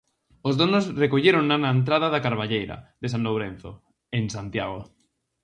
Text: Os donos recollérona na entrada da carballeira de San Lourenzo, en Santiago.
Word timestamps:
Os 0.47 0.55
donos 0.61 0.83
recollérona 1.03 1.55
na 1.59 1.69
entrada 1.77 2.07
da 2.13 2.23
carballeira 2.27 2.75
de 3.01 3.07
San 3.13 3.21
Lourenzo, 3.27 3.71
en 4.17 4.25
Santiago. 4.35 4.79